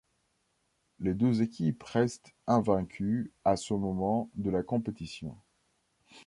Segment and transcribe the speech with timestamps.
[0.99, 5.37] Les deux équipes restent invaincues à ce moment de la compétition.